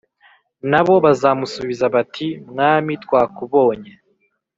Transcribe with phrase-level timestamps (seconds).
[0.71, 3.91] Na bo bazamusubiza bati “Mwami twakubonye”